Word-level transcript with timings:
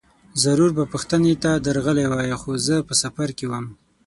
ضرور 0.43 0.71
به 0.77 0.83
پوښتنې 0.93 1.33
ته 1.43 1.51
درغلی 1.65 2.05
وای، 2.11 2.29
خو 2.41 2.51
زه 2.67 2.75
په 2.87 2.93
سفر 3.03 3.29
کې 3.37 3.45
وم. 3.51 3.65